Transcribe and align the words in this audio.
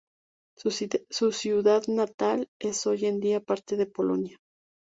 Su 0.57 1.31
ciudad 1.31 1.83
natal 1.85 2.47
es 2.59 2.87
hoy 2.87 3.05
en 3.05 3.19
día 3.19 3.39
parte 3.39 3.77
de 3.77 3.85
Polonia. 3.85 4.35